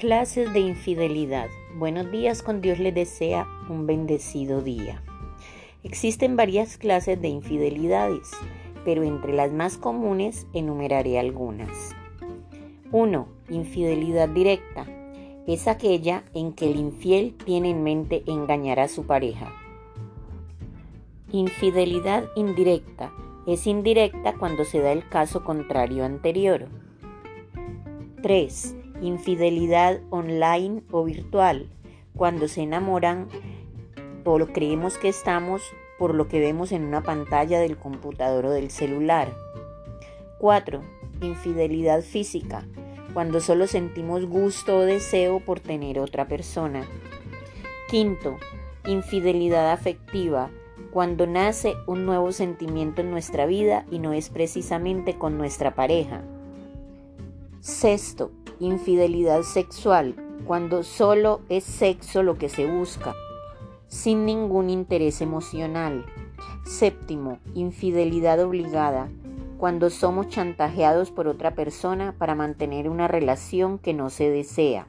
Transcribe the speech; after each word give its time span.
Clases 0.00 0.50
de 0.54 0.60
infidelidad. 0.60 1.50
Buenos 1.76 2.10
días, 2.10 2.42
con 2.42 2.62
Dios 2.62 2.78
les 2.78 2.94
desea 2.94 3.46
un 3.68 3.86
bendecido 3.86 4.62
día. 4.62 5.02
Existen 5.82 6.36
varias 6.36 6.78
clases 6.78 7.20
de 7.20 7.28
infidelidades, 7.28 8.30
pero 8.82 9.02
entre 9.02 9.34
las 9.34 9.52
más 9.52 9.76
comunes 9.76 10.46
enumeraré 10.54 11.18
algunas. 11.18 11.94
1. 12.92 13.28
Infidelidad 13.50 14.30
directa. 14.30 14.86
Es 15.46 15.68
aquella 15.68 16.24
en 16.32 16.54
que 16.54 16.70
el 16.70 16.76
infiel 16.76 17.36
tiene 17.44 17.68
en 17.68 17.82
mente 17.82 18.22
engañar 18.26 18.80
a 18.80 18.88
su 18.88 19.04
pareja. 19.04 19.52
Infidelidad 21.30 22.24
indirecta. 22.36 23.12
Es 23.46 23.66
indirecta 23.66 24.32
cuando 24.38 24.64
se 24.64 24.80
da 24.80 24.92
el 24.92 25.06
caso 25.10 25.44
contrario 25.44 26.06
anterior. 26.06 26.68
3 28.22 28.79
infidelidad 29.00 30.00
online 30.10 30.82
o 30.90 31.04
virtual, 31.04 31.68
cuando 32.14 32.48
se 32.48 32.62
enamoran 32.62 33.28
o 34.24 34.46
creemos 34.46 34.96
que 34.96 35.08
estamos 35.08 35.62
por 35.98 36.14
lo 36.14 36.28
que 36.28 36.40
vemos 36.40 36.72
en 36.72 36.84
una 36.84 37.02
pantalla 37.02 37.60
del 37.60 37.76
computador 37.76 38.46
o 38.46 38.50
del 38.50 38.70
celular. 38.70 39.34
4. 40.38 40.80
Infidelidad 41.22 42.02
física, 42.02 42.64
cuando 43.12 43.40
solo 43.40 43.66
sentimos 43.66 44.26
gusto 44.26 44.78
o 44.78 44.80
deseo 44.80 45.40
por 45.40 45.60
tener 45.60 45.98
otra 45.98 46.28
persona. 46.28 46.86
Quinto, 47.88 48.38
infidelidad 48.86 49.72
afectiva, 49.72 50.50
cuando 50.92 51.26
nace 51.26 51.74
un 51.86 52.06
nuevo 52.06 52.32
sentimiento 52.32 53.00
en 53.00 53.10
nuestra 53.10 53.46
vida 53.46 53.84
y 53.90 53.98
no 53.98 54.12
es 54.12 54.30
precisamente 54.30 55.18
con 55.18 55.36
nuestra 55.36 55.74
pareja. 55.74 56.22
Sexto, 57.60 58.32
infidelidad 58.60 59.42
sexual, 59.42 60.14
cuando 60.46 60.82
solo 60.82 61.40
es 61.48 61.64
sexo 61.64 62.22
lo 62.22 62.38
que 62.38 62.48
se 62.48 62.66
busca, 62.66 63.14
sin 63.88 64.24
ningún 64.24 64.70
interés 64.70 65.20
emocional. 65.20 66.06
Séptimo, 66.64 67.38
infidelidad 67.54 68.40
obligada, 68.40 69.08
cuando 69.58 69.90
somos 69.90 70.28
chantajeados 70.28 71.10
por 71.10 71.26
otra 71.26 71.54
persona 71.54 72.14
para 72.16 72.34
mantener 72.34 72.88
una 72.88 73.08
relación 73.08 73.78
que 73.78 73.92
no 73.92 74.08
se 74.08 74.30
desea. 74.30 74.86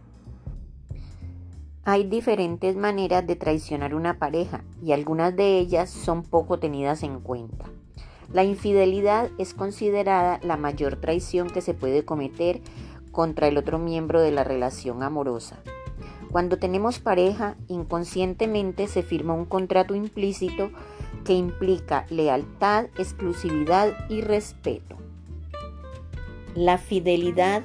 Hay 1.83 2.03
diferentes 2.03 2.75
maneras 2.75 3.25
de 3.25 3.35
traicionar 3.35 3.95
una 3.95 4.19
pareja 4.19 4.63
y 4.83 4.91
algunas 4.91 5.35
de 5.35 5.57
ellas 5.57 5.89
son 5.89 6.21
poco 6.23 6.59
tenidas 6.59 7.01
en 7.01 7.19
cuenta. 7.19 7.65
La 8.31 8.43
infidelidad 8.43 9.29
es 9.37 9.53
considerada 9.53 10.39
la 10.41 10.55
mayor 10.55 10.95
traición 10.97 11.49
que 11.49 11.59
se 11.59 11.73
puede 11.73 12.05
cometer 12.05 12.61
contra 13.11 13.47
el 13.47 13.57
otro 13.57 13.77
miembro 13.77 14.21
de 14.21 14.31
la 14.31 14.43
relación 14.43 15.03
amorosa. 15.03 15.59
Cuando 16.31 16.57
tenemos 16.57 16.99
pareja, 16.99 17.57
inconscientemente 17.67 18.87
se 18.87 19.03
firma 19.03 19.33
un 19.33 19.45
contrato 19.45 19.95
implícito 19.95 20.71
que 21.25 21.33
implica 21.33 22.05
lealtad, 22.09 22.85
exclusividad 22.97 23.93
y 24.09 24.21
respeto. 24.21 24.97
La 26.55 26.77
fidelidad 26.77 27.63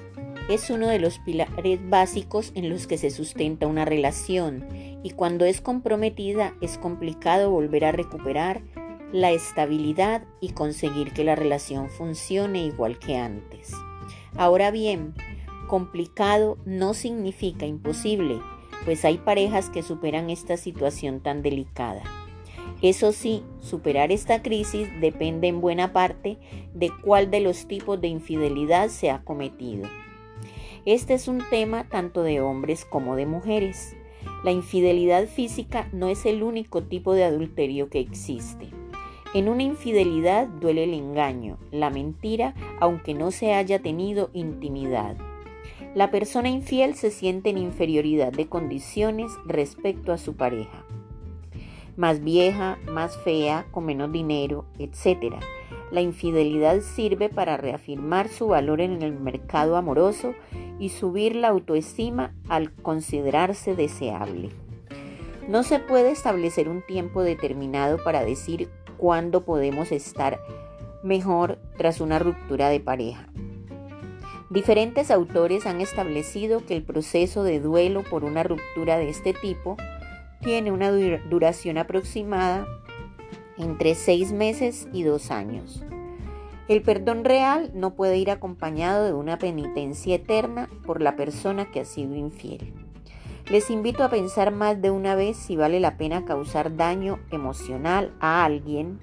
es 0.49 0.71
uno 0.71 0.89
de 0.89 0.99
los 0.99 1.19
pilares 1.21 1.81
básicos 1.89 2.53
en 2.55 2.69
los 2.69 2.87
que 2.87 2.99
se 2.99 3.11
sustenta 3.11 3.67
una 3.67 3.85
relación 3.85 4.65
y 5.03 5.11
cuando 5.11 5.45
es 5.45 5.61
comprometida 5.61 6.55
es 6.61 6.79
complicado 6.79 7.51
volver 7.51 7.85
a 7.85 7.93
recuperar 7.93 8.63
la 9.13 9.31
estabilidad 9.31 10.25
y 10.41 10.51
conseguir 10.51 11.13
que 11.13 11.25
la 11.25 11.37
relación 11.37 11.89
funcione 11.89 12.65
igual 12.65 12.99
que 12.99 13.17
antes. 13.17 13.73
Ahora 14.37 14.71
bien, 14.71 15.15
complicado 15.67 16.59
no 16.65 16.94
significa 16.94 17.66
imposible, 17.66 18.41
pues 18.84 19.04
hay 19.04 19.19
parejas 19.19 19.71
que 19.71 19.82
superan 19.82 20.31
esta 20.31 20.56
situación 20.56 21.21
tan 21.21 21.43
delicada. 21.43 22.03
Eso 22.82 23.12
sí, 23.12 23.43
superar 23.60 24.12
esta 24.12 24.43
crisis 24.43 24.88
depende 25.00 25.49
en 25.49 25.60
buena 25.60 25.93
parte 25.93 26.38
de 26.75 26.91
cuál 27.03 27.31
de 27.31 27.41
los 27.41 27.66
tipos 27.66 28.00
de 28.00 28.09
infidelidad 28.09 28.88
se 28.88 29.10
ha 29.10 29.25
cometido. 29.25 29.88
Este 30.84 31.15
es 31.15 31.26
un 31.26 31.43
tema 31.50 31.84
tanto 31.88 32.22
de 32.22 32.41
hombres 32.41 32.84
como 32.84 33.16
de 33.16 33.26
mujeres. 33.26 33.97
La 34.44 34.53
infidelidad 34.53 35.26
física 35.26 35.88
no 35.93 36.09
es 36.09 36.26
el 36.26 36.43
único 36.43 36.82
tipo 36.82 37.15
de 37.15 37.25
adulterio 37.25 37.88
que 37.88 37.99
existe. 37.99 38.69
En 39.34 39.49
una 39.49 39.65
infidelidad 39.65 40.47
duele 40.47 40.84
el 40.84 40.94
engaño, 40.94 41.59
la 41.71 41.91
mentira, 41.91 42.55
aunque 42.78 43.15
no 43.15 43.31
se 43.31 43.55
haya 43.55 43.81
tenido 43.81 44.31
intimidad. 44.32 45.16
La 45.94 46.10
persona 46.10 46.48
infiel 46.48 46.94
se 46.94 47.10
siente 47.10 47.50
en 47.50 47.59
inferioridad 47.59 48.32
de 48.32 48.48
condiciones 48.48 49.32
respecto 49.47 50.12
a 50.12 50.19
su 50.19 50.37
pareja. 50.37 50.84
Más 51.97 52.22
vieja, 52.22 52.78
más 52.91 53.16
fea, 53.19 53.66
con 53.70 53.87
menos 53.87 54.12
dinero, 54.12 54.66
etc. 54.78 55.37
La 55.91 56.00
infidelidad 56.00 56.81
sirve 56.81 57.28
para 57.28 57.56
reafirmar 57.56 58.28
su 58.28 58.48
valor 58.48 58.81
en 58.81 59.03
el 59.03 59.12
mercado 59.19 59.76
amoroso 59.76 60.34
y 60.78 60.91
subir 60.91 61.37
la 61.37 61.48
autoestima 61.48 62.34
al 62.48 62.72
considerarse 62.72 63.75
deseable. 63.75 64.50
No 65.48 65.62
se 65.62 65.78
puede 65.78 66.10
establecer 66.10 66.69
un 66.69 66.82
tiempo 66.82 67.22
determinado 67.22 68.03
para 68.03 68.25
decir 68.25 68.69
cuándo 68.97 69.44
podemos 69.44 69.93
estar 69.93 70.41
mejor 71.03 71.58
tras 71.78 72.00
una 72.00 72.19
ruptura 72.19 72.69
de 72.69 72.81
pareja. 72.81 73.28
Diferentes 74.49 75.11
autores 75.11 75.67
han 75.67 75.81
establecido 75.81 76.65
que 76.65 76.77
el 76.77 76.84
proceso 76.84 77.43
de 77.43 77.59
duelo 77.59 78.05
por 78.05 78.23
una 78.23 78.45
ruptura 78.45 78.97
de 78.97 79.09
este 79.09 79.34
tipo 79.34 79.77
tiene 80.41 80.71
una 80.71 80.93
duración 80.93 81.79
aproximada 81.79 82.65
entre 83.59 83.97
seis 83.97 84.33
meses 84.33 84.87
y 84.93 85.03
dos 85.03 85.33
años. 85.33 85.83
El 86.69 86.83
perdón 86.83 87.25
real 87.25 87.73
no 87.75 87.95
puede 87.95 88.19
ir 88.19 88.31
acompañado 88.31 89.05
de 89.05 89.12
una 89.12 89.39
penitencia 89.39 90.15
eterna 90.15 90.69
por 90.85 91.03
la 91.03 91.17
persona 91.17 91.71
que 91.73 91.81
ha 91.81 91.85
sido 91.85 92.15
infiel. 92.15 92.73
Les 93.51 93.71
invito 93.71 94.05
a 94.05 94.11
pensar 94.11 94.53
más 94.53 94.81
de 94.81 94.91
una 94.91 95.15
vez 95.17 95.37
si 95.37 95.56
vale 95.56 95.81
la 95.81 95.97
pena 95.97 96.25
causar 96.25 96.77
daño 96.77 97.19
emocional 97.31 98.12
a 98.21 98.45
alguien 98.45 99.01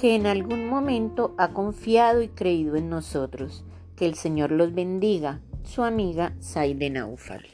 que 0.00 0.14
en 0.14 0.26
algún 0.26 0.66
momento 0.66 1.34
ha 1.36 1.48
confiado 1.48 2.22
y 2.22 2.28
creído 2.28 2.76
en 2.76 2.88
nosotros. 2.88 3.66
Que 3.96 4.06
el 4.06 4.14
Señor 4.14 4.50
los 4.50 4.72
bendiga. 4.72 5.40
Su 5.62 5.82
amiga 5.82 6.34
Saide 6.38 6.88
Naufal. 6.88 7.44